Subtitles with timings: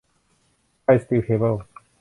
[0.83, 1.55] ไทยสตีลเคเบิล